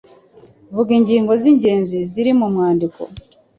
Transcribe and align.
Vuga 0.75 0.91
ingingo 0.99 1.31
z’ingenzi 1.41 1.97
ziri 2.11 2.31
mu 2.39 2.47
mwandiko? 2.53 3.01